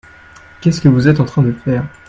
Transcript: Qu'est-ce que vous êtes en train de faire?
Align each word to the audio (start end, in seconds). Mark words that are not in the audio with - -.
Qu'est-ce 0.61 0.81
que 0.81 0.89
vous 0.89 1.07
êtes 1.07 1.19
en 1.19 1.25
train 1.25 1.43
de 1.43 1.51
faire? 1.51 1.87